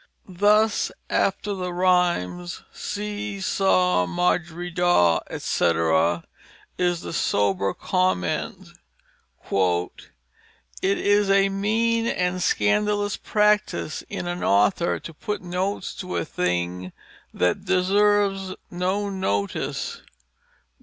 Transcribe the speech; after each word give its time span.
Thus 0.27 0.91
after 1.11 1.53
the 1.53 1.71
rhymes, 1.71 2.63
"See 2.73 3.39
saw, 3.39 4.07
Margery 4.07 4.71
Daw," 4.71 5.19
etc., 5.29 6.23
is 6.75 7.01
the 7.01 7.13
sober 7.13 7.75
comment, 7.75 8.69
"It 9.51 10.09
is 10.81 11.29
a 11.29 11.49
mean 11.49 12.07
and 12.07 12.41
Scandalous 12.41 13.15
Practice 13.15 14.03
in 14.09 14.25
an 14.25 14.43
author 14.43 14.99
to 14.99 15.13
put 15.13 15.43
Notes 15.43 15.93
to 15.97 16.15
a 16.15 16.25
Thing 16.25 16.93
that 17.31 17.65
deserves 17.65 18.55
no 18.71 19.07
Notice. 19.07 20.01